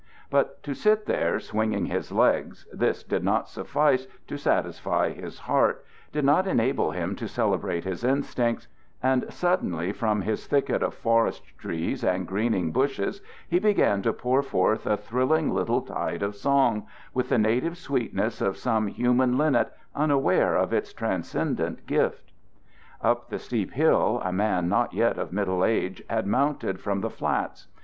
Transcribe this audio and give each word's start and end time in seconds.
But 0.31 0.63
to 0.63 0.73
sit 0.73 1.05
there 1.05 1.39
swinging 1.39 1.85
his 1.85 2.11
legs 2.11 2.65
this 2.73 3.03
did 3.03 3.23
not 3.23 3.47
suffice 3.47 4.07
to 4.25 4.35
satisfy 4.35 5.11
his 5.11 5.37
heart, 5.41 5.85
did 6.11 6.25
not 6.25 6.47
enable 6.47 6.89
him 6.89 7.15
to 7.17 7.27
celebrate 7.27 7.83
his 7.83 8.03
instincts; 8.03 8.67
and 9.03 9.31
suddenly 9.31 9.91
from 9.93 10.23
his 10.23 10.47
thicket 10.47 10.81
of 10.81 10.95
forest 10.95 11.43
trees 11.59 12.03
and 12.03 12.25
greening 12.27 12.71
bushes 12.71 13.21
he 13.47 13.59
began 13.59 14.01
to 14.01 14.11
pour 14.11 14.41
forth 14.41 14.87
a 14.87 14.97
thrilling 14.97 15.53
little 15.53 15.83
tide 15.83 16.23
of 16.23 16.35
song, 16.35 16.87
with 17.13 17.29
the 17.29 17.37
native 17.37 17.77
sweetness 17.77 18.41
of 18.41 18.57
some 18.57 18.87
human 18.87 19.37
linnet 19.37 19.71
unaware 19.93 20.55
of 20.55 20.73
its 20.73 20.91
transcendent 20.93 21.85
gift. 21.85 22.31
Up 23.03 23.29
the 23.29 23.37
steep 23.37 23.73
hill 23.73 24.19
a 24.25 24.31
man 24.31 24.67
not 24.67 24.93
yet 24.95 25.19
of 25.19 25.31
middle 25.31 25.63
age 25.63 26.01
had 26.09 26.25
mounted 26.25 26.79
from 26.79 27.01
the 27.01 27.11
flats. 27.11 27.67